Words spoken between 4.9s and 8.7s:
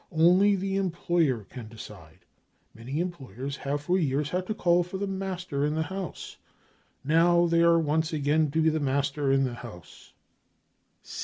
the master in the house.' Now they are once again to be